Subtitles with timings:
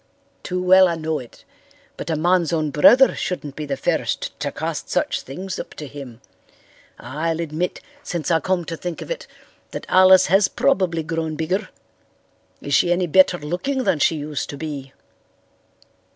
[0.41, 1.43] "Too well I know it,
[1.95, 5.85] but a man's own brother shouldn't be the first to cast such things up to
[5.85, 6.21] him.
[6.97, 9.27] I'll admit, since I come to think of it,
[9.69, 11.69] that Alice has probably grown bigger.
[12.63, 14.91] Is she any better looking than she used to be?"